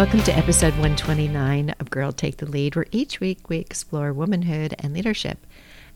Welcome 0.00 0.22
to 0.22 0.34
episode 0.34 0.72
129 0.78 1.74
of 1.78 1.90
Girl 1.90 2.10
Take 2.10 2.38
the 2.38 2.46
Lead, 2.46 2.74
where 2.74 2.86
each 2.90 3.20
week 3.20 3.50
we 3.50 3.58
explore 3.58 4.14
womanhood 4.14 4.74
and 4.78 4.94
leadership. 4.94 5.46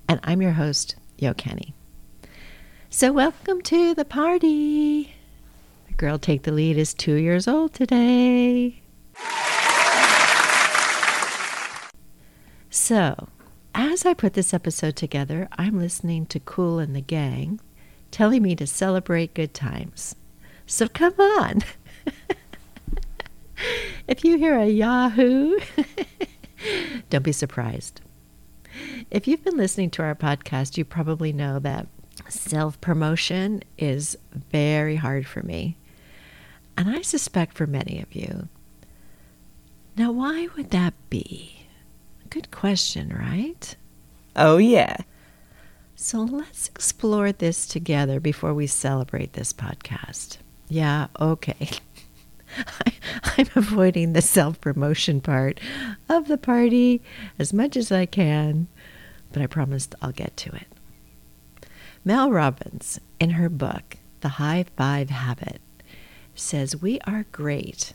And 0.07 0.21
I'm 0.23 0.43
your 0.43 0.53
host, 0.53 0.97
Yo 1.17 1.33
Canny. 1.33 1.73
So, 2.91 3.13
welcome 3.13 3.63
to 3.63 3.95
the 3.95 4.05
party. 4.05 5.15
The 5.87 5.95
Girl 5.95 6.19
Take 6.19 6.43
the 6.43 6.53
Lead 6.53 6.77
is 6.77 6.93
two 6.93 7.15
years 7.15 7.49
old 7.49 7.73
today. 7.73 8.83
So, 12.69 13.29
as 13.75 14.05
I 14.05 14.13
put 14.13 14.35
this 14.35 14.53
episode 14.53 14.97
together, 14.97 15.49
I'm 15.57 15.79
listening 15.79 16.27
to 16.27 16.41
Kool 16.41 16.79
and 16.79 16.95
the 16.95 17.01
Gang 17.01 17.59
telling 18.11 18.43
me 18.43 18.55
to 18.57 18.67
celebrate 18.67 19.33
good 19.33 19.55
times. 19.55 20.15
So, 20.67 20.89
come 20.89 21.19
on. 21.19 21.63
if 24.07 24.25
you 24.25 24.37
hear 24.39 24.59
a 24.59 24.67
Yahoo, 24.67 25.59
don't 27.11 27.23
be 27.23 27.33
surprised. 27.33 28.01
If 29.11 29.29
you've 29.29 29.45
been 29.45 29.57
listening 29.57 29.91
to 29.91 30.03
our 30.03 30.15
podcast, 30.15 30.77
you 30.77 30.85
probably 30.85 31.33
know 31.33 31.59
that 31.61 31.87
self 32.29 32.81
promotion 32.81 33.63
is 33.79 34.17
very 34.51 34.97
hard 34.97 35.27
for 35.27 35.43
me. 35.43 35.77
And 36.77 36.91
I 36.91 37.03
suspect 37.03 37.57
for 37.57 37.67
many 37.67 38.01
of 38.01 38.15
you. 38.15 38.49
Now, 39.97 40.11
why 40.11 40.49
would 40.57 40.71
that 40.71 40.95
be? 41.09 41.67
Good 42.31 42.51
question, 42.51 43.11
right? 43.17 43.77
Oh, 44.35 44.57
yeah. 44.57 44.97
So 45.95 46.23
let's 46.23 46.69
explore 46.69 47.31
this 47.31 47.67
together 47.67 48.19
before 48.19 48.53
we 48.53 48.67
celebrate 48.67 49.35
this 49.35 49.53
podcast. 49.53 50.39
Yeah, 50.69 51.07
okay. 51.21 51.71
I, 52.87 52.93
am 53.39 53.49
avoiding 53.55 54.13
the 54.13 54.23
self 54.23 54.61
promotion 54.61 55.21
part 55.21 55.61
of 56.09 56.29
the 56.29 56.39
party 56.39 57.03
as 57.39 57.53
much 57.53 57.77
as 57.77 57.91
I 57.91 58.07
can, 58.07 58.69
but 59.33 59.43
I 59.43 59.47
promised 59.47 59.95
I'll 60.01 60.13
get 60.13 60.37
to 60.39 60.55
it. 60.55 60.67
Mel 62.05 62.31
Robbins, 62.31 63.01
in 63.19 63.31
her 63.31 63.49
book, 63.49 63.97
The 64.21 64.29
High 64.31 64.67
Five 64.77 65.11
Habit, 65.11 65.61
says 66.35 66.81
we 66.81 67.01
are 67.07 67.27
great 67.33 67.95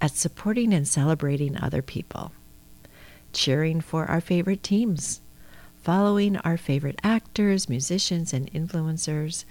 at 0.00 0.12
supporting 0.12 0.74
and 0.74 0.86
celebrating 0.86 1.56
other 1.56 1.82
people, 1.82 2.32
cheering 3.32 3.80
for 3.80 4.06
our 4.06 4.20
favorite 4.20 4.62
teams, 4.62 5.20
following 5.82 6.36
our 6.38 6.56
favorite 6.56 6.98
actors, 7.04 7.68
musicians, 7.68 8.32
and 8.32 8.50
influencers. 8.52 9.44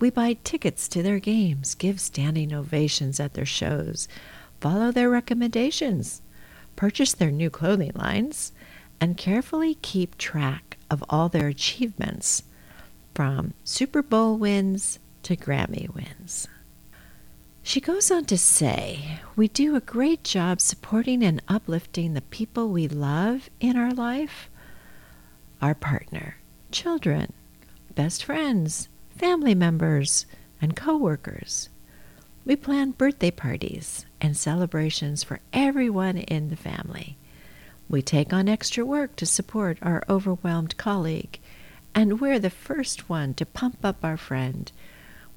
We 0.00 0.10
buy 0.10 0.38
tickets 0.44 0.88
to 0.88 1.02
their 1.02 1.18
games, 1.18 1.74
give 1.74 2.00
standing 2.00 2.52
ovations 2.52 3.20
at 3.20 3.34
their 3.34 3.46
shows, 3.46 4.08
follow 4.60 4.90
their 4.90 5.08
recommendations, 5.08 6.20
purchase 6.76 7.14
their 7.14 7.30
new 7.30 7.50
clothing 7.50 7.92
lines, 7.94 8.52
and 9.00 9.16
carefully 9.16 9.76
keep 9.76 10.18
track 10.18 10.78
of 10.90 11.04
all 11.08 11.28
their 11.28 11.48
achievements 11.48 12.42
from 13.14 13.54
Super 13.62 14.02
Bowl 14.02 14.36
wins 14.36 14.98
to 15.22 15.36
Grammy 15.36 15.92
wins. 15.94 16.48
She 17.62 17.80
goes 17.80 18.10
on 18.10 18.26
to 18.26 18.36
say, 18.36 19.20
We 19.36 19.48
do 19.48 19.74
a 19.74 19.80
great 19.80 20.22
job 20.24 20.60
supporting 20.60 21.22
and 21.22 21.42
uplifting 21.48 22.12
the 22.12 22.20
people 22.20 22.68
we 22.68 22.88
love 22.88 23.48
in 23.60 23.76
our 23.76 23.92
life 23.92 24.50
our 25.62 25.74
partner, 25.74 26.36
children, 26.70 27.32
best 27.94 28.22
friends, 28.22 28.88
family 29.24 29.54
members, 29.54 30.26
and 30.60 30.76
coworkers. 30.76 31.70
We 32.44 32.56
plan 32.56 32.90
birthday 32.90 33.30
parties 33.30 34.04
and 34.20 34.36
celebrations 34.36 35.24
for 35.24 35.40
everyone 35.50 36.18
in 36.18 36.50
the 36.50 36.56
family. 36.56 37.16
We 37.88 38.02
take 38.02 38.34
on 38.34 38.50
extra 38.50 38.84
work 38.84 39.16
to 39.16 39.24
support 39.24 39.78
our 39.80 40.04
overwhelmed 40.10 40.76
colleague 40.76 41.38
and 41.94 42.20
we're 42.20 42.38
the 42.38 42.50
first 42.50 43.08
one 43.08 43.32
to 43.34 43.46
pump 43.46 43.78
up 43.82 44.04
our 44.04 44.18
friend 44.18 44.70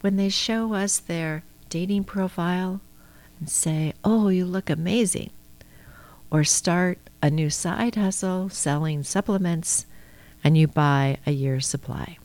when 0.01 0.17
they 0.17 0.27
show 0.27 0.73
us 0.73 0.99
their 0.99 1.45
dating 1.69 2.03
profile 2.03 2.81
and 3.39 3.49
say, 3.49 3.93
Oh, 4.03 4.27
you 4.27 4.45
look 4.45 4.69
amazing. 4.69 5.29
Or 6.29 6.43
start 6.43 6.99
a 7.23 7.29
new 7.29 7.49
side 7.49 7.95
hustle 7.95 8.49
selling 8.49 9.03
supplements 9.03 9.85
and 10.43 10.57
you 10.57 10.67
buy 10.67 11.19
a 11.25 11.31
year's 11.31 11.65
supply. 11.65 12.17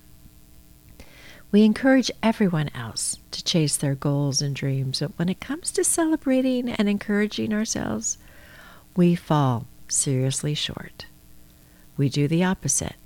We 1.53 1.63
encourage 1.63 2.11
everyone 2.23 2.71
else 2.75 3.19
to 3.31 3.45
chase 3.45 3.77
their 3.77 3.95
goals 3.95 4.43
and 4.43 4.57
dreams, 4.57 5.01
but 5.01 5.17
when 5.19 5.29
it 5.29 5.39
comes 5.39 5.71
to 5.73 5.85
celebrating 5.85 6.71
and 6.71 6.89
encouraging 6.89 7.53
ourselves, 7.53 8.19
we 8.97 9.15
fall 9.15 9.67
seriously 9.87 10.55
short. 10.55 11.07
We 11.97 12.09
do 12.09 12.27
the 12.27 12.43
opposite 12.43 12.97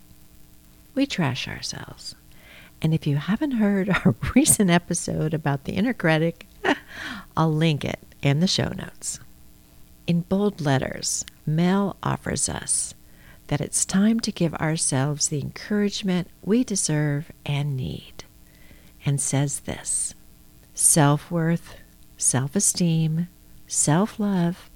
we 0.96 1.06
trash 1.06 1.46
ourselves. 1.46 2.16
And 2.82 2.92
if 2.92 3.06
you 3.06 3.16
haven't 3.16 3.52
heard 3.52 3.88
our 3.88 4.16
recent 4.34 4.70
episode 4.70 5.32
about 5.34 5.64
the 5.64 5.74
inner 5.74 5.92
critic, 5.92 6.46
I'll 7.36 7.52
link 7.52 7.84
it 7.84 8.00
in 8.22 8.40
the 8.40 8.48
show 8.48 8.70
notes. 8.70 9.20
In 10.08 10.22
bold 10.22 10.60
letters, 10.60 11.24
Mel 11.46 11.96
offers 12.02 12.48
us 12.48 12.94
that 13.48 13.60
it's 13.60 13.84
time 13.84 14.18
to 14.20 14.32
give 14.32 14.54
ourselves 14.54 15.28
the 15.28 15.40
encouragement 15.40 16.28
we 16.42 16.64
deserve 16.64 17.30
and 17.44 17.76
need, 17.76 18.24
and 19.06 19.20
says 19.20 19.60
this 19.60 20.14
self 20.74 21.30
worth, 21.30 21.76
self 22.18 22.56
esteem, 22.56 23.28
self 23.68 24.20
love, 24.20 24.68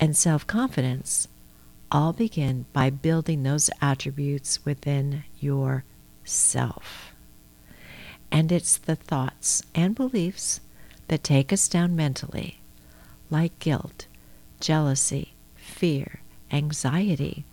and 0.00 0.16
self 0.16 0.46
confidence 0.46 1.28
all 1.92 2.12
begin 2.12 2.64
by 2.72 2.90
building 2.90 3.42
those 3.42 3.70
attributes 3.80 4.64
within 4.64 5.24
yourself. 5.38 7.14
And 8.30 8.50
it's 8.52 8.76
the 8.76 8.96
thoughts 8.96 9.62
and 9.74 9.94
beliefs 9.94 10.60
that 11.08 11.24
take 11.24 11.52
us 11.52 11.68
down 11.68 11.96
mentally, 11.96 12.60
like 13.30 13.58
guilt, 13.58 14.06
jealousy, 14.60 15.32
fear, 15.56 16.20
anxiety, 16.52 17.44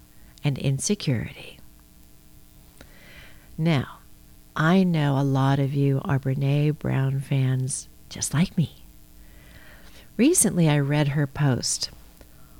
and 0.43 0.57
insecurity. 0.57 1.59
Now, 3.57 3.94
I 4.57 4.83
know 4.83 5.19
a 5.19 5.23
lot 5.23 5.59
of 5.59 5.73
you 5.73 5.99
are 6.05 6.17
Brene 6.17 6.79
Brown 6.79 7.19
fans 7.19 7.89
just 8.07 8.33
like 8.33 8.57
me. 8.57 8.85
Recently, 10.15 10.69
I 10.69 10.79
read 10.79 11.09
her 11.09 11.27
post 11.27 11.89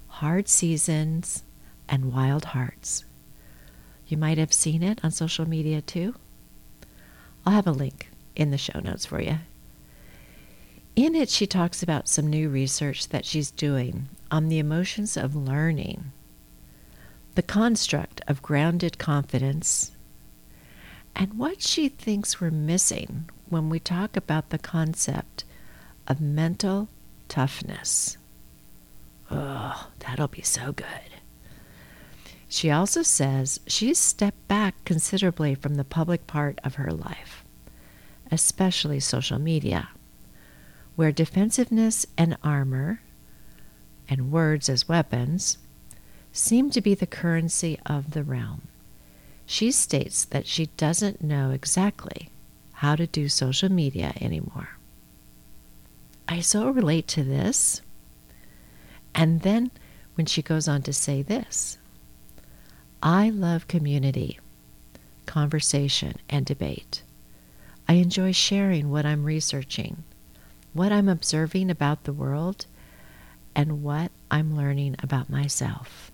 Hard 0.07 0.49
Seasons 0.49 1.43
and 1.87 2.11
Wild 2.11 2.45
Hearts. 2.45 3.05
You 4.07 4.17
might 4.17 4.37
have 4.37 4.51
seen 4.51 4.83
it 4.83 4.99
on 5.05 5.11
social 5.11 5.47
media 5.47 5.81
too. 5.81 6.15
I'll 7.45 7.53
have 7.53 7.67
a 7.67 7.71
link 7.71 8.09
in 8.35 8.51
the 8.51 8.57
show 8.57 8.79
notes 8.79 9.05
for 9.05 9.21
you. 9.21 9.37
In 10.97 11.15
it, 11.15 11.29
she 11.29 11.47
talks 11.47 11.81
about 11.81 12.09
some 12.09 12.27
new 12.27 12.49
research 12.49 13.07
that 13.09 13.25
she's 13.25 13.51
doing 13.51 14.09
on 14.29 14.49
the 14.49 14.59
emotions 14.59 15.15
of 15.15 15.33
learning, 15.33 16.11
the 17.35 17.41
construct 17.41 18.19
of 18.27 18.41
grounded 18.41 18.97
confidence, 18.97 19.91
and 21.15 21.37
what 21.37 21.61
she 21.61 21.87
thinks 21.87 22.41
we're 22.41 22.51
missing 22.51 23.29
when 23.49 23.69
we 23.69 23.79
talk 23.79 24.17
about 24.17 24.49
the 24.49 24.57
concept 24.57 25.43
of 26.07 26.19
mental 26.19 26.89
toughness. 27.27 28.17
Oh, 29.31 29.89
that'll 29.99 30.27
be 30.27 30.41
so 30.41 30.71
good. 30.71 30.87
She 32.47 32.69
also 32.69 33.01
says 33.01 33.59
she's 33.67 33.97
stepped 33.97 34.47
back 34.47 34.75
considerably 34.85 35.55
from 35.55 35.75
the 35.75 35.83
public 35.83 36.27
part 36.27 36.59
of 36.63 36.75
her 36.75 36.91
life, 36.91 37.43
especially 38.31 38.99
social 38.99 39.39
media, 39.39 39.89
where 40.95 41.11
defensiveness 41.11 42.05
and 42.17 42.37
armor, 42.43 43.01
and 44.07 44.31
words 44.31 44.69
as 44.69 44.87
weapons, 44.87 45.57
seem 46.31 46.69
to 46.69 46.81
be 46.81 46.93
the 46.93 47.07
currency 47.07 47.79
of 47.85 48.11
the 48.11 48.23
realm. 48.23 48.67
She 49.45 49.71
states 49.71 50.25
that 50.25 50.47
she 50.47 50.67
doesn't 50.77 51.23
know 51.23 51.51
exactly 51.51 52.29
how 52.73 52.95
to 52.95 53.07
do 53.07 53.29
social 53.29 53.69
media 53.71 54.13
anymore. 54.19 54.69
I 56.27 56.41
so 56.41 56.69
relate 56.69 57.07
to 57.09 57.23
this. 57.23 57.81
And 59.13 59.41
then 59.41 59.71
when 60.15 60.25
she 60.25 60.41
goes 60.41 60.67
on 60.67 60.81
to 60.83 60.93
say 60.93 61.21
this, 61.21 61.77
I 63.03 63.29
love 63.29 63.67
community, 63.67 64.39
conversation, 65.25 66.15
and 66.29 66.45
debate. 66.45 67.03
I 67.87 67.93
enjoy 67.93 68.31
sharing 68.31 68.89
what 68.89 69.05
I'm 69.05 69.23
researching, 69.23 70.03
what 70.73 70.91
I'm 70.91 71.07
observing 71.07 71.69
about 71.69 72.03
the 72.03 72.13
world, 72.13 72.65
and 73.55 73.83
what 73.83 74.11
I'm 74.31 74.57
learning 74.57 74.95
about 75.03 75.29
myself. 75.29 76.11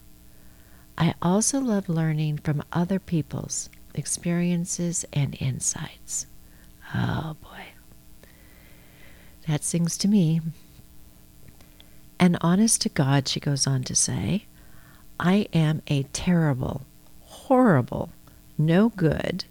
I 0.97 1.15
also 1.21 1.59
love 1.59 1.89
learning 1.89 2.39
from 2.39 2.63
other 2.71 2.99
people's 2.99 3.69
experiences 3.95 5.05
and 5.13 5.35
insights. 5.39 6.27
Oh 6.93 7.35
boy. 7.41 7.65
That 9.47 9.63
sings 9.63 9.97
to 9.99 10.07
me. 10.07 10.41
And 12.19 12.37
honest 12.41 12.81
to 12.81 12.89
God, 12.89 13.27
she 13.27 13.39
goes 13.39 13.65
on 13.65 13.83
to 13.83 13.95
say, 13.95 14.45
I 15.19 15.47
am 15.53 15.81
a 15.87 16.03
terrible, 16.13 16.83
horrible, 17.21 18.11
no 18.57 18.89
good, 18.89 19.45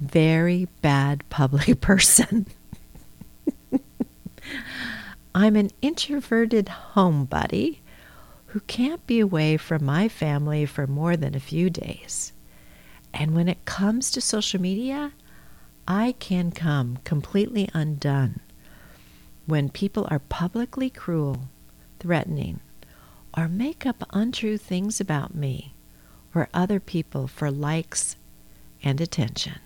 very 0.00 0.68
bad 0.80 1.28
public 1.28 1.80
person. 1.82 2.46
I'm 5.34 5.56
an 5.56 5.70
introverted 5.82 6.66
homebody 6.94 7.78
who 8.48 8.60
can't 8.60 9.06
be 9.06 9.20
away 9.20 9.56
from 9.56 9.84
my 9.84 10.08
family 10.08 10.64
for 10.64 10.86
more 10.86 11.16
than 11.16 11.34
a 11.34 11.40
few 11.40 11.68
days. 11.68 12.32
And 13.12 13.34
when 13.34 13.48
it 13.48 13.64
comes 13.64 14.10
to 14.10 14.20
social 14.20 14.60
media, 14.60 15.12
I 15.86 16.14
can 16.18 16.50
come 16.50 16.98
completely 17.04 17.68
undone 17.74 18.40
when 19.46 19.68
people 19.68 20.06
are 20.10 20.18
publicly 20.18 20.88
cruel, 20.90 21.48
threatening, 21.98 22.60
or 23.36 23.48
make 23.48 23.84
up 23.84 24.02
untrue 24.10 24.56
things 24.58 25.00
about 25.00 25.34
me 25.34 25.74
or 26.34 26.48
other 26.54 26.80
people 26.80 27.26
for 27.26 27.50
likes 27.50 28.16
and 28.82 29.00
attention. 29.00 29.58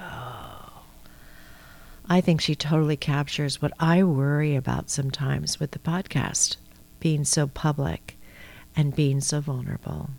Oh. 0.00 0.82
I 2.08 2.20
think 2.20 2.40
she 2.40 2.54
totally 2.54 2.96
captures 2.96 3.60
what 3.60 3.72
I 3.78 4.02
worry 4.02 4.56
about 4.56 4.90
sometimes 4.90 5.60
with 5.60 5.72
the 5.72 5.78
podcast 5.78 6.56
being 7.02 7.24
so 7.24 7.48
public 7.48 8.16
and 8.76 8.94
being 8.94 9.20
so 9.20 9.40
vulnerable. 9.40 10.10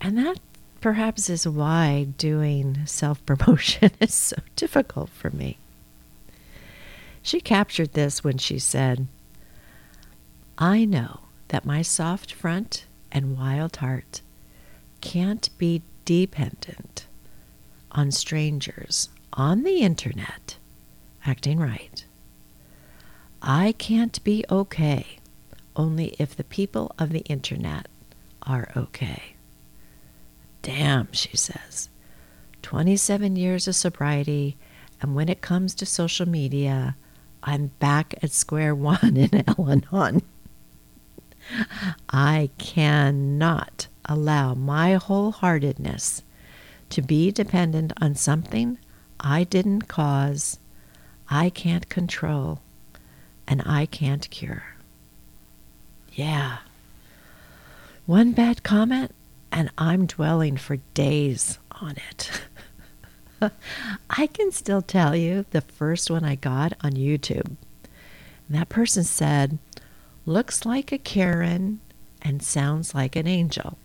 And 0.00 0.16
that 0.16 0.40
perhaps 0.80 1.28
is 1.28 1.46
why 1.46 2.08
doing 2.16 2.86
self 2.86 3.24
promotion 3.26 3.90
is 4.00 4.14
so 4.14 4.36
difficult 4.56 5.10
for 5.10 5.30
me. 5.30 5.58
She 7.20 7.42
captured 7.42 7.92
this 7.92 8.24
when 8.24 8.38
she 8.38 8.58
said, 8.58 9.06
I 10.56 10.86
know 10.86 11.20
that 11.48 11.66
my 11.66 11.82
soft 11.82 12.32
front 12.32 12.86
and 13.12 13.36
wild 13.36 13.76
heart 13.76 14.22
can't 15.02 15.50
be 15.58 15.82
dependent 16.06 17.06
on 17.92 18.10
strangers 18.10 19.10
on 19.34 19.64
the 19.64 19.80
internet 19.80 20.56
acting 21.26 21.58
right. 21.58 22.06
I 23.42 23.72
can't 23.72 24.24
be 24.24 24.46
okay 24.50 25.17
only 25.78 26.08
if 26.18 26.36
the 26.36 26.44
people 26.44 26.92
of 26.98 27.10
the 27.10 27.20
internet 27.20 27.86
are 28.42 28.68
okay. 28.76 29.36
Damn, 30.60 31.10
she 31.12 31.36
says. 31.36 31.88
27 32.62 33.36
years 33.36 33.68
of 33.68 33.76
sobriety, 33.76 34.58
and 35.00 35.14
when 35.14 35.28
it 35.28 35.40
comes 35.40 35.74
to 35.76 35.86
social 35.86 36.28
media, 36.28 36.96
I'm 37.44 37.68
back 37.78 38.14
at 38.22 38.32
square 38.32 38.74
one 38.74 39.16
in 39.16 39.44
Al 39.46 39.70
Anon. 39.70 40.22
I 42.10 42.50
cannot 42.58 43.86
allow 44.04 44.54
my 44.54 44.96
wholeheartedness 44.96 46.22
to 46.90 47.02
be 47.02 47.30
dependent 47.30 47.92
on 48.00 48.14
something 48.14 48.78
I 49.20 49.44
didn't 49.44 49.88
cause, 49.88 50.58
I 51.30 51.50
can't 51.50 51.88
control, 51.88 52.60
and 53.46 53.62
I 53.66 53.86
can't 53.86 54.28
cure. 54.30 54.77
Yeah. 56.18 56.58
One 58.04 58.32
bad 58.32 58.64
comment, 58.64 59.14
and 59.52 59.70
I'm 59.78 60.06
dwelling 60.06 60.56
for 60.56 60.78
days 60.92 61.60
on 61.80 61.94
it. 62.10 62.42
I 64.10 64.26
can 64.26 64.50
still 64.50 64.82
tell 64.82 65.14
you 65.14 65.46
the 65.52 65.60
first 65.60 66.10
one 66.10 66.24
I 66.24 66.34
got 66.34 66.72
on 66.80 66.94
YouTube. 66.94 67.46
And 67.46 68.58
that 68.58 68.68
person 68.68 69.04
said, 69.04 69.60
looks 70.26 70.66
like 70.66 70.90
a 70.90 70.98
Karen 70.98 71.78
and 72.20 72.42
sounds 72.42 72.96
like 72.96 73.14
an 73.14 73.28
angel. 73.28 73.78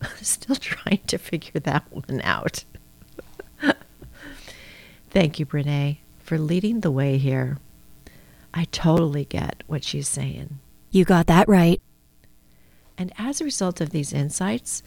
Still 0.22 0.54
trying 0.54 1.02
to 1.08 1.18
figure 1.18 1.58
that 1.62 1.82
one 1.90 2.20
out. 2.22 2.62
Thank 5.10 5.40
you, 5.40 5.46
Brene, 5.46 5.96
for 6.20 6.38
leading 6.38 6.82
the 6.82 6.92
way 6.92 7.18
here. 7.18 7.58
I 8.54 8.66
totally 8.70 9.24
get 9.24 9.64
what 9.66 9.82
she's 9.82 10.06
saying. 10.08 10.60
You 10.96 11.04
got 11.04 11.26
that 11.26 11.46
right. 11.46 11.82
And 12.96 13.12
as 13.18 13.38
a 13.38 13.44
result 13.44 13.82
of 13.82 13.90
these 13.90 14.14
insights, 14.14 14.82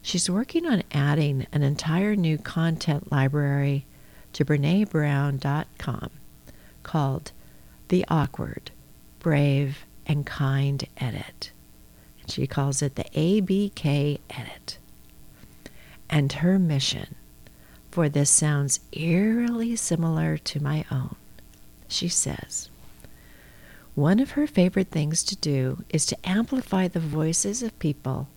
she's 0.00 0.30
working 0.30 0.64
on 0.66 0.84
adding 0.92 1.48
an 1.50 1.64
entire 1.64 2.14
new 2.14 2.38
content 2.38 3.10
library 3.10 3.84
to 4.34 4.44
BreneBrown.com 4.44 6.10
called 6.84 7.32
The 7.88 8.04
Awkward, 8.06 8.70
Brave, 9.18 9.84
and 10.06 10.24
Kind 10.24 10.86
Edit. 10.96 11.50
And 12.20 12.30
She 12.30 12.46
calls 12.46 12.80
it 12.80 12.94
the 12.94 13.06
ABK 13.16 14.20
Edit. 14.30 14.78
And 16.08 16.34
her 16.34 16.60
mission, 16.60 17.16
for 17.90 18.08
this 18.08 18.30
sounds 18.30 18.78
eerily 18.92 19.74
similar 19.74 20.38
to 20.38 20.62
my 20.62 20.84
own, 20.88 21.16
she 21.88 22.06
says, 22.06 22.70
one 23.98 24.20
of 24.20 24.30
her 24.30 24.46
favorite 24.46 24.92
things 24.92 25.24
to 25.24 25.34
do 25.34 25.82
is 25.90 26.06
to 26.06 26.16
amplify 26.22 26.86
the 26.86 27.00
voices 27.00 27.64
of 27.64 27.78
people 27.80 28.28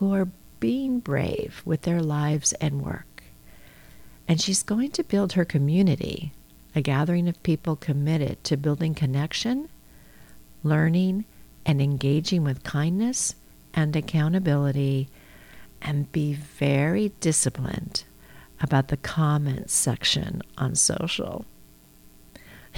who 0.00 0.12
are 0.12 0.28
being 0.58 0.98
brave 0.98 1.62
with 1.64 1.82
their 1.82 2.02
lives 2.02 2.52
and 2.54 2.82
work. 2.82 3.22
And 4.26 4.40
she's 4.40 4.64
going 4.64 4.90
to 4.90 5.04
build 5.04 5.34
her 5.34 5.44
community, 5.44 6.32
a 6.74 6.80
gathering 6.80 7.28
of 7.28 7.40
people 7.44 7.76
committed 7.76 8.42
to 8.42 8.56
building 8.56 8.96
connection, 8.96 9.68
learning, 10.64 11.24
and 11.64 11.80
engaging 11.80 12.42
with 12.42 12.64
kindness 12.64 13.36
and 13.72 13.94
accountability, 13.94 15.08
and 15.80 16.10
be 16.10 16.34
very 16.34 17.12
disciplined 17.20 18.02
about 18.60 18.88
the 18.88 18.96
comments 18.96 19.72
section 19.72 20.42
on 20.58 20.74
social. 20.74 21.44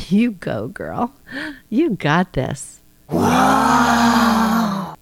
You 0.06 0.31
go, 0.33 0.69
girl. 0.69 1.12
You 1.69 1.91
got 1.91 2.33
this. 2.33 2.81
Wow. 3.11 4.95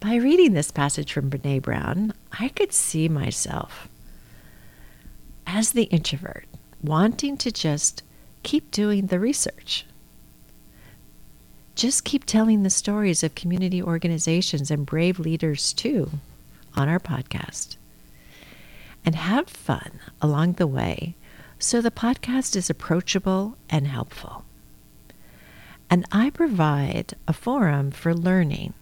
By 0.00 0.14
reading 0.16 0.52
this 0.54 0.70
passage 0.70 1.12
from 1.12 1.30
Brene 1.30 1.62
Brown, 1.62 2.12
I 2.38 2.48
could 2.48 2.72
see 2.72 3.08
myself 3.08 3.88
as 5.46 5.72
the 5.72 5.84
introvert 5.84 6.46
wanting 6.82 7.36
to 7.38 7.50
just 7.50 8.02
keep 8.42 8.70
doing 8.70 9.06
the 9.06 9.20
research. 9.20 9.84
Just 11.74 12.04
keep 12.04 12.24
telling 12.24 12.62
the 12.62 12.70
stories 12.70 13.22
of 13.22 13.34
community 13.34 13.82
organizations 13.82 14.70
and 14.70 14.86
brave 14.86 15.18
leaders 15.18 15.72
too 15.72 16.10
on 16.74 16.88
our 16.88 17.00
podcast. 17.00 17.76
And 19.04 19.14
have 19.14 19.48
fun 19.48 20.00
along 20.20 20.54
the 20.54 20.66
way 20.66 21.14
so 21.62 21.82
the 21.82 21.90
podcast 21.90 22.56
is 22.56 22.70
approachable 22.70 23.56
and 23.68 23.86
helpful. 23.86 24.44
And 25.90 26.06
I 26.10 26.30
provide 26.30 27.14
a 27.28 27.34
forum 27.34 27.90
for 27.90 28.14
learning 28.14 28.72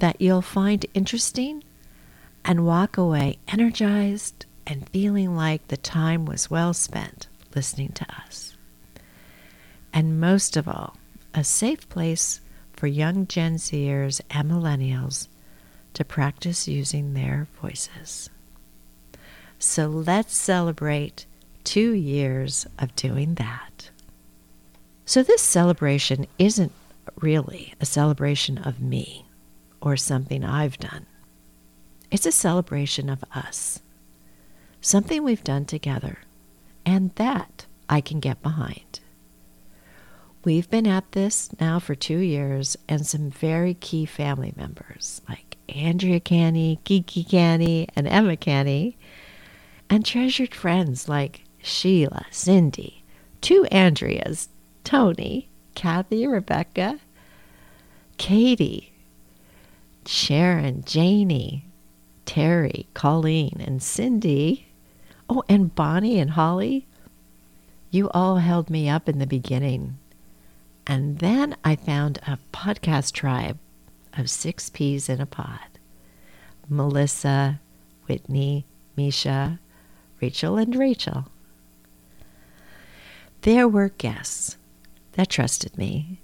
that 0.00 0.20
you'll 0.20 0.42
find 0.42 0.84
interesting 0.92 1.64
and 2.44 2.66
walk 2.66 2.98
away 2.98 3.38
energized 3.48 4.44
and 4.66 4.88
feeling 4.90 5.34
like 5.34 5.66
the 5.68 5.78
time 5.78 6.26
was 6.26 6.50
well 6.50 6.74
spent 6.74 7.26
listening 7.54 7.92
to 7.92 8.06
us. 8.26 8.54
And 9.92 10.20
most 10.20 10.58
of 10.58 10.68
all, 10.68 10.96
a 11.32 11.42
safe 11.42 11.88
place 11.88 12.40
for 12.74 12.86
young 12.86 13.26
Gen 13.26 13.54
Zers 13.54 14.20
and 14.30 14.50
millennials 14.50 15.28
to 15.94 16.04
practice 16.04 16.68
using 16.68 17.14
their 17.14 17.46
voices. 17.62 18.28
So 19.58 19.86
let's 19.86 20.36
celebrate 20.36 21.24
two 21.64 21.92
years 21.92 22.66
of 22.78 22.94
doing 22.94 23.34
that. 23.34 23.90
So, 25.06 25.22
this 25.22 25.42
celebration 25.42 26.26
isn't 26.38 26.72
really 27.16 27.74
a 27.80 27.86
celebration 27.86 28.58
of 28.58 28.80
me 28.80 29.26
or 29.80 29.96
something 29.96 30.44
I've 30.44 30.78
done. 30.78 31.06
It's 32.10 32.26
a 32.26 32.32
celebration 32.32 33.10
of 33.10 33.24
us, 33.34 33.80
something 34.80 35.22
we've 35.22 35.44
done 35.44 35.64
together, 35.64 36.18
and 36.86 37.10
that 37.16 37.66
I 37.88 38.00
can 38.00 38.20
get 38.20 38.42
behind. 38.42 39.00
We've 40.44 40.68
been 40.68 40.86
at 40.86 41.12
this 41.12 41.50
now 41.58 41.78
for 41.78 41.94
two 41.94 42.18
years, 42.18 42.76
and 42.88 43.06
some 43.06 43.30
very 43.30 43.74
key 43.74 44.04
family 44.04 44.52
members 44.56 45.22
like 45.28 45.56
Andrea 45.68 46.20
Canny, 46.20 46.80
Kiki 46.84 47.24
Canny, 47.24 47.88
and 47.96 48.06
Emma 48.06 48.36
Canny, 48.36 48.96
and 49.88 50.04
treasured 50.04 50.54
friends 50.54 51.08
like 51.08 51.43
Sheila, 51.64 52.26
Cindy, 52.30 53.02
two 53.40 53.66
Andreas, 53.72 54.50
Tony, 54.84 55.48
Kathy, 55.74 56.26
Rebecca, 56.26 57.00
Katie, 58.18 58.92
Sharon, 60.06 60.84
Janie, 60.84 61.64
Terry, 62.26 62.86
Colleen, 62.94 63.62
and 63.64 63.82
Cindy. 63.82 64.66
Oh, 65.28 65.42
and 65.48 65.74
Bonnie 65.74 66.18
and 66.18 66.32
Holly. 66.32 66.86
You 67.90 68.10
all 68.10 68.36
held 68.36 68.68
me 68.68 68.88
up 68.88 69.08
in 69.08 69.18
the 69.18 69.26
beginning, 69.26 69.96
And 70.86 71.18
then 71.18 71.56
I 71.64 71.76
found 71.76 72.18
a 72.26 72.38
podcast 72.52 73.12
tribe 73.12 73.58
of 74.12 74.28
six 74.28 74.68
peas 74.68 75.08
in 75.08 75.20
a 75.20 75.26
pod 75.26 75.78
Melissa, 76.68 77.60
Whitney, 78.06 78.66
Misha, 78.96 79.60
Rachel, 80.20 80.58
and 80.58 80.76
Rachel. 80.76 81.26
There 83.44 83.68
were 83.68 83.90
guests 83.90 84.56
that 85.12 85.28
trusted 85.28 85.76
me 85.76 86.22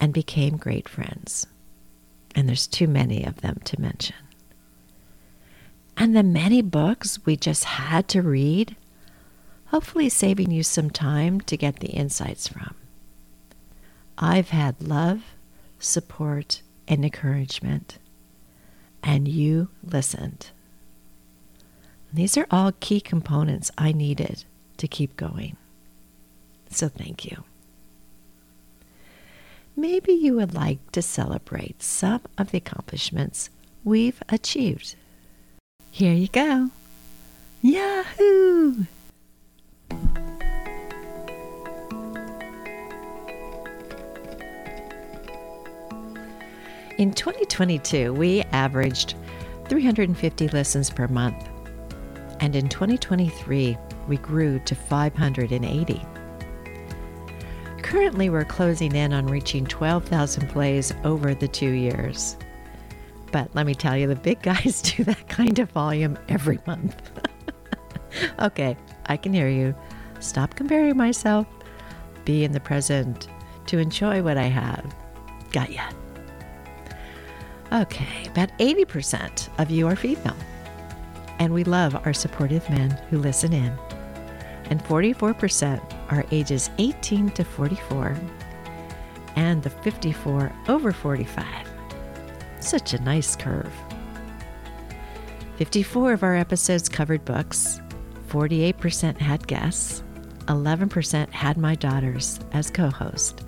and 0.00 0.14
became 0.14 0.56
great 0.56 0.88
friends. 0.88 1.46
And 2.34 2.48
there's 2.48 2.66
too 2.66 2.88
many 2.88 3.24
of 3.24 3.42
them 3.42 3.58
to 3.64 3.78
mention. 3.78 4.16
And 5.98 6.16
the 6.16 6.22
many 6.22 6.62
books 6.62 7.26
we 7.26 7.36
just 7.36 7.64
had 7.64 8.08
to 8.08 8.22
read, 8.22 8.74
hopefully 9.66 10.08
saving 10.08 10.50
you 10.50 10.62
some 10.62 10.88
time 10.88 11.42
to 11.42 11.58
get 11.58 11.80
the 11.80 11.88
insights 11.88 12.48
from. 12.48 12.74
I've 14.16 14.48
had 14.48 14.82
love, 14.82 15.20
support, 15.78 16.62
and 16.88 17.04
encouragement, 17.04 17.98
and 19.02 19.28
you 19.28 19.68
listened. 19.84 20.52
These 22.14 22.38
are 22.38 22.46
all 22.50 22.72
key 22.80 23.02
components 23.02 23.70
I 23.76 23.92
needed 23.92 24.44
to 24.78 24.88
keep 24.88 25.18
going. 25.18 25.58
So 26.70 26.88
thank 26.88 27.24
you. 27.24 27.44
Maybe 29.76 30.12
you 30.12 30.34
would 30.34 30.54
like 30.54 30.92
to 30.92 31.02
celebrate 31.02 31.82
some 31.82 32.22
of 32.38 32.50
the 32.50 32.58
accomplishments 32.58 33.50
we've 33.84 34.22
achieved. 34.28 34.94
Here 35.90 36.12
you 36.12 36.28
go. 36.28 36.70
Yahoo! 37.62 38.84
In 46.98 47.12
2022, 47.12 48.12
we 48.12 48.42
averaged 48.52 49.14
350 49.68 50.48
listens 50.48 50.90
per 50.90 51.08
month. 51.08 51.48
And 52.40 52.54
in 52.54 52.68
2023, 52.68 53.76
we 54.06 54.16
grew 54.18 54.58
to 54.60 54.74
580. 54.74 56.02
Currently, 57.90 58.30
we're 58.30 58.44
closing 58.44 58.94
in 58.94 59.12
on 59.12 59.26
reaching 59.26 59.66
12,000 59.66 60.46
plays 60.48 60.94
over 61.02 61.34
the 61.34 61.48
two 61.48 61.70
years. 61.70 62.36
But 63.32 63.52
let 63.56 63.66
me 63.66 63.74
tell 63.74 63.96
you, 63.96 64.06
the 64.06 64.14
big 64.14 64.40
guys 64.42 64.80
do 64.96 65.02
that 65.02 65.28
kind 65.28 65.58
of 65.58 65.72
volume 65.72 66.16
every 66.28 66.60
month. 66.68 67.02
okay, 68.38 68.76
I 69.06 69.16
can 69.16 69.32
hear 69.32 69.48
you. 69.48 69.74
Stop 70.20 70.54
comparing 70.54 70.96
myself. 70.96 71.48
Be 72.24 72.44
in 72.44 72.52
the 72.52 72.60
present 72.60 73.26
to 73.66 73.78
enjoy 73.78 74.22
what 74.22 74.38
I 74.38 74.44
have. 74.44 74.94
Got 75.50 75.72
ya. 75.72 75.90
Okay, 77.72 78.28
about 78.28 78.56
80% 78.60 79.48
of 79.58 79.68
you 79.68 79.88
are 79.88 79.96
female. 79.96 80.36
And 81.40 81.52
we 81.52 81.64
love 81.64 81.96
our 82.06 82.12
supportive 82.12 82.70
men 82.70 82.90
who 83.10 83.18
listen 83.18 83.52
in. 83.52 83.76
And 84.70 84.82
44% 84.84 85.80
are 86.12 86.24
ages 86.30 86.70
18 86.78 87.30
to 87.30 87.44
44, 87.44 88.16
and 89.36 89.62
the 89.62 89.70
54 89.70 90.52
over 90.68 90.92
45. 90.92 91.44
Such 92.60 92.94
a 92.94 93.02
nice 93.02 93.34
curve. 93.34 93.72
54 95.56 96.12
of 96.12 96.22
our 96.22 96.36
episodes 96.36 96.88
covered 96.88 97.24
books, 97.24 97.80
48% 98.28 99.18
had 99.18 99.46
guests, 99.46 100.04
11% 100.46 101.30
had 101.30 101.56
my 101.58 101.74
daughters 101.74 102.38
as 102.52 102.70
co 102.70 102.90
host, 102.90 103.44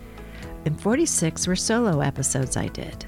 and 0.64 0.78
46 0.80 1.46
were 1.46 1.56
solo 1.56 2.00
episodes 2.00 2.56
I 2.56 2.66
did. 2.68 3.06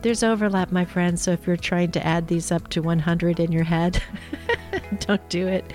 There's 0.00 0.22
overlap, 0.22 0.70
my 0.70 0.84
friends, 0.84 1.22
so 1.22 1.32
if 1.32 1.46
you're 1.46 1.56
trying 1.56 1.90
to 1.92 2.06
add 2.06 2.28
these 2.28 2.50
up 2.50 2.68
to 2.68 2.80
100 2.80 3.40
in 3.40 3.52
your 3.52 3.64
head, 3.64 4.02
don't 5.00 5.28
do 5.28 5.46
it 5.46 5.72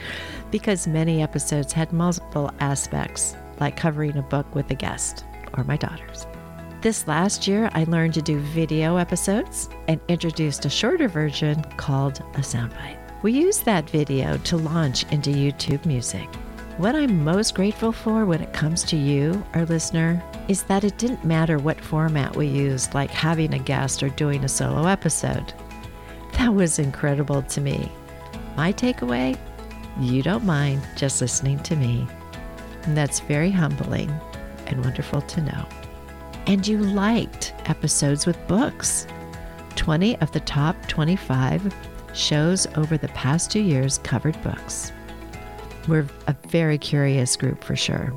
because 0.54 0.86
many 0.86 1.24
episodes 1.24 1.74
had 1.74 1.92
multiple 1.92 2.54
aspects, 2.60 3.36
like 3.60 3.76
covering 3.76 4.16
a 4.18 4.22
book 4.22 4.54
with 4.54 4.70
a 4.70 4.76
guest 4.76 5.26
or 5.58 5.64
my 5.64 5.76
daughters. 5.76 6.28
This 6.82 7.08
last 7.08 7.48
year, 7.48 7.72
I 7.74 7.86
learned 7.86 8.14
to 8.14 8.22
do 8.22 8.38
video 8.38 8.98
episodes 8.98 9.68
and 9.88 10.00
introduced 10.10 10.64
a 10.66 10.70
shorter 10.70 11.08
version 11.08 11.64
called 11.78 12.20
a 12.36 12.42
soundbite. 12.42 13.00
We 13.24 13.32
used 13.32 13.66
that 13.66 13.90
video 13.90 14.38
to 14.38 14.58
launch 14.58 15.12
into 15.12 15.32
YouTube 15.32 15.88
music. 15.88 16.30
What 16.78 16.96
I'm 16.96 17.24
most 17.24 17.56
grateful 17.56 17.92
for 17.92 18.24
when 18.26 18.44
it 18.44 18.54
comes 18.54 18.84
to 18.84 18.96
you, 18.96 19.44
our 19.56 19.66
listener, 19.66 20.24
is 20.50 20.62
that 20.66 20.84
it 20.84 21.00
didn't 21.00 21.26
matter 21.26 21.58
what 21.58 21.82
format 21.82 22.36
we 22.36 22.46
used, 22.46 22.94
like 22.94 23.10
having 23.10 23.56
a 23.56 23.60
guest 23.60 24.04
or 24.04 24.10
doing 24.10 24.44
a 24.44 24.50
solo 24.50 24.86
episode. 24.86 25.52
That 26.34 26.54
was 26.54 26.78
incredible 26.78 27.42
to 27.42 27.60
me. 27.60 27.92
My 28.56 28.72
takeaway 28.72 29.36
you 30.00 30.24
don't 30.24 30.44
mind 30.44 30.82
just 30.96 31.22
listening 31.22 31.60
to 31.60 31.76
me. 31.76 32.08
And 32.84 32.98
that's 32.98 33.20
very 33.22 33.52
humbling 33.52 34.12
and 34.68 34.84
wonderful 34.84 35.22
to 35.22 35.42
know. 35.42 35.66
And 36.48 36.68
you 36.68 36.80
liked 36.80 37.54
episodes 37.66 38.26
with 38.26 38.48
books. 38.48 39.08
20 39.76 40.18
of 40.20 40.32
the 40.32 40.40
top 40.42 40.76
25 40.88 41.74
shows 42.14 42.68
over 42.76 42.98
the 42.98 43.08
past 43.10 43.52
two 43.52 43.62
years 43.62 43.98
covered 44.00 44.42
books. 44.44 44.92
We're 45.88 46.08
a 46.28 46.36
very 46.48 46.78
curious 46.78 47.36
group 47.36 47.64
for 47.64 47.76
sure. 47.76 48.14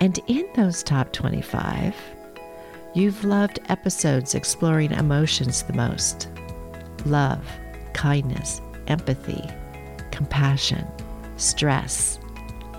And 0.00 0.18
in 0.26 0.46
those 0.54 0.82
top 0.82 1.12
25, 1.12 1.94
you've 2.94 3.24
loved 3.24 3.60
episodes 3.68 4.34
exploring 4.34 4.92
emotions 4.92 5.62
the 5.62 5.72
most 5.72 6.28
love, 7.04 7.44
kindness, 7.94 8.60
empathy, 8.86 9.42
compassion, 10.18 10.84
stress, 11.36 12.18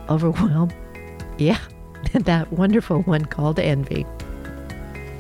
overwhelm. 0.10 0.70
Yeah, 1.38 1.60
that 2.14 2.52
wonderful 2.52 3.04
one 3.04 3.24
called 3.24 3.60
envy. 3.60 4.06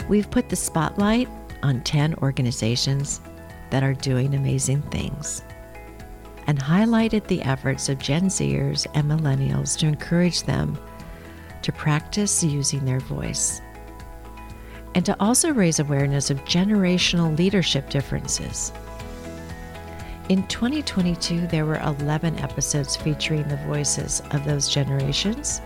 We've 0.10 0.30
put 0.30 0.50
the 0.50 0.58
spotlight 0.58 1.30
on 1.64 1.80
10 1.80 2.16
organizations 2.16 3.22
that 3.70 3.84
are 3.84 3.94
doing 3.94 4.36
amazing 4.36 4.82
things 4.92 5.42
and 6.46 6.60
highlighted 6.60 7.26
the 7.28 7.42
efforts 7.44 7.88
of 7.88 8.00
Gen 8.00 8.24
Zers 8.24 8.86
and 8.96 9.10
millennials 9.10 9.78
to 9.78 9.88
encourage 9.88 10.44
them 10.44 10.78
to 11.62 11.72
practice 11.72 12.44
using 12.44 12.84
their 12.84 13.00
voice, 13.00 13.62
and 14.94 15.06
to 15.06 15.16
also 15.22 15.54
raise 15.54 15.80
awareness 15.80 16.30
of 16.30 16.44
generational 16.44 17.38
leadership 17.38 17.90
differences. 17.90 18.74
In 20.30 20.46
2022, 20.46 21.48
there 21.48 21.66
were 21.66 21.80
11 21.80 22.38
episodes 22.38 22.96
featuring 22.96 23.48
the 23.48 23.58
voices 23.66 24.22
of 24.30 24.46
those 24.46 24.70
generations, 24.70 25.60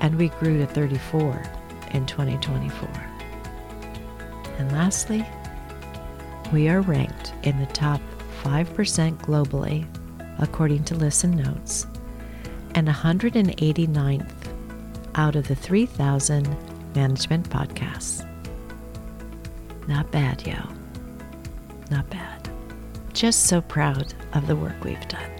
and 0.00 0.14
we 0.14 0.28
grew 0.28 0.58
to 0.58 0.66
34 0.66 1.42
in 1.90 2.06
2024. 2.06 2.88
And 4.58 4.70
lastly, 4.70 5.26
we 6.52 6.68
are 6.68 6.82
ranked 6.82 7.34
in 7.42 7.58
the 7.58 7.66
top 7.66 8.00
5% 8.44 9.16
globally, 9.18 9.84
according 10.38 10.84
to 10.84 10.94
Listen 10.94 11.32
Notes, 11.32 11.88
and 12.76 12.86
189th 12.86 14.54
out 15.16 15.34
of 15.34 15.48
the 15.48 15.56
3,000 15.56 16.56
management 16.94 17.50
podcasts. 17.50 18.24
Not 19.88 20.12
bad, 20.12 20.46
yo. 20.46 20.62
Not 21.90 22.08
bad. 22.08 22.43
Just 23.14 23.46
so 23.46 23.62
proud 23.62 24.12
of 24.34 24.46
the 24.46 24.56
work 24.56 24.84
we've 24.84 25.08
done. 25.08 25.30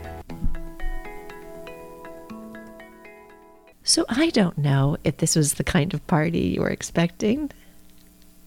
So 3.82 4.06
I 4.08 4.30
don't 4.30 4.56
know 4.56 4.96
if 5.04 5.18
this 5.18 5.36
was 5.36 5.54
the 5.54 5.64
kind 5.64 5.92
of 5.92 6.06
party 6.06 6.38
you 6.38 6.62
were 6.62 6.70
expecting, 6.70 7.50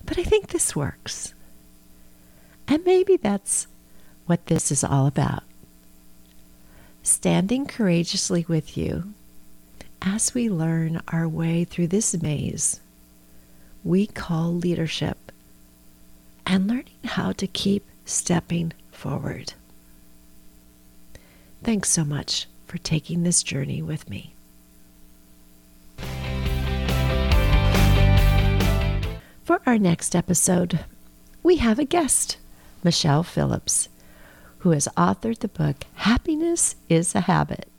but 0.06 0.18
I 0.18 0.24
think 0.24 0.48
this 0.48 0.76
works. 0.76 1.36
And 2.68 2.84
maybe 2.84 3.18
that's 3.18 3.68
what 4.26 4.48
this 4.48 4.72
is 4.72 4.84
all 4.84 5.06
about. 5.06 5.44
Standing 7.04 7.68
courageously 7.68 8.46
with 8.48 8.76
you 8.76 9.14
as 10.02 10.34
we 10.34 10.50
learn 10.50 11.02
our 11.10 11.28
way 11.28 11.64
through 11.64 11.88
this 11.88 12.20
maze 12.22 12.80
we 13.84 14.06
call 14.06 14.54
leadership 14.54 15.32
and 16.46 16.68
learning 16.68 17.00
how 17.06 17.32
to 17.32 17.48
keep 17.48 17.86
stepping 18.06 18.74
forward. 18.98 19.54
Thanks 21.64 21.90
so 21.90 22.04
much 22.04 22.48
for 22.66 22.78
taking 22.80 23.24
this 23.24 23.44
journey 23.44 23.82
with 23.82 24.10
me. 24.10 24.34
For 29.44 29.62
our 29.66 29.78
next 29.78 30.16
episode, 30.16 30.80
we 31.44 31.58
have 31.58 31.80
a 31.80 31.86
guest, 31.86 32.38
Michelle 32.84 33.24
Phillips, 33.24 33.88
who 34.60 34.72
has 34.72 34.90
authored 34.98 35.40
the 35.40 35.48
book 35.48 35.86
Happiness 35.96 36.76
is 36.90 37.16
a 37.16 37.22
Habit 37.22 37.70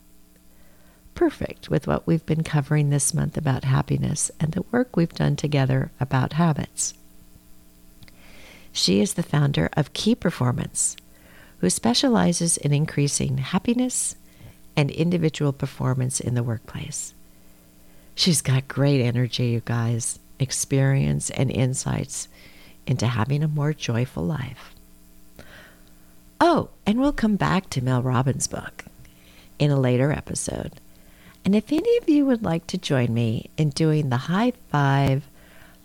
perfect 1.19 1.69
with 1.69 1.85
what 1.85 2.07
we've 2.07 2.25
been 2.25 2.43
covering 2.45 2.89
this 2.89 3.13
month 3.13 3.35
about 3.35 3.65
happiness 3.65 4.31
and 4.39 4.53
the 4.53 4.63
work 4.71 4.95
we've 4.95 5.13
done 5.13 5.35
together 5.35 5.91
about 5.99 6.31
habits. 6.31 6.93
She 8.71 9.01
is 9.01 9.15
the 9.15 9.21
founder 9.21 9.69
of 9.73 9.91
Key 9.91 10.15
Performance, 10.15 10.95
who 11.59 11.69
specializes 11.69 12.57
in 12.57 12.73
increasing 12.73 13.37
happiness 13.37 14.15
and 14.75 14.91
individual 14.91 15.51
performance 15.51 16.19
in 16.19 16.35
the 16.35 16.43
workplace. 16.43 17.13
She's 18.15 18.41
got 18.41 18.67
great 18.67 19.01
energy, 19.01 19.47
you 19.47 19.61
guys, 19.63 20.19
experience, 20.39 21.29
and 21.29 21.51
insights 21.51 22.27
into 22.87 23.07
having 23.07 23.43
a 23.43 23.47
more 23.47 23.73
joyful 23.73 24.23
life. 24.23 24.73
Oh, 26.41 26.69
and 26.85 26.99
we'll 26.99 27.13
come 27.13 27.35
back 27.35 27.69
to 27.71 27.83
Mel 27.83 28.01
Robbins' 28.01 28.47
book 28.47 28.85
in 29.57 29.71
a 29.71 29.79
later 29.79 30.11
episode. 30.11 30.79
And 31.43 31.55
if 31.55 31.71
any 31.71 31.97
of 31.97 32.09
you 32.09 32.25
would 32.25 32.43
like 32.43 32.67
to 32.67 32.77
join 32.77 33.13
me 33.13 33.49
in 33.57 33.69
doing 33.69 34.09
the 34.09 34.17
High 34.17 34.53
Five 34.69 35.27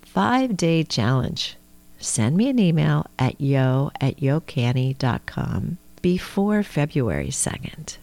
five 0.02 0.56
day 0.56 0.84
challenge, 0.84 1.56
send 2.04 2.36
me 2.36 2.48
an 2.48 2.58
email 2.58 3.06
at 3.18 3.40
yo 3.40 3.90
at 4.00 4.18
yocanny.com 4.18 5.78
before 6.02 6.62
February 6.62 7.28
2nd. 7.28 7.96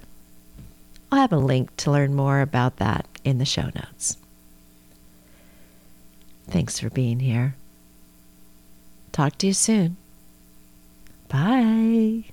I'll 1.12 1.20
have 1.20 1.34
a 1.34 1.38
link 1.38 1.75
to 1.77 1.91
learn 1.91 2.15
more 2.15 2.41
about 2.41 2.77
that 2.77 3.05
in 3.24 3.38
the 3.38 3.46
show 3.46 3.70
notes. 3.75 4.17
Thanks 6.48 6.79
for 6.79 6.89
being 6.89 7.20
here. 7.20 7.55
Talk 9.12 9.38
to 9.39 9.48
you 9.48 9.53
soon. 9.53 9.98
Bye. 11.27 12.25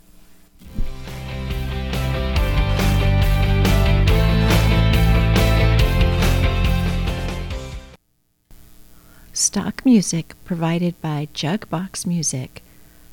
Stock 9.38 9.84
music 9.84 10.34
provided 10.44 11.00
by 11.00 11.28
Juqbox 11.32 12.04
Music 12.04 12.60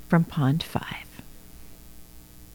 from 0.09 0.23
Pond 0.23 0.63
5. 0.63 1.04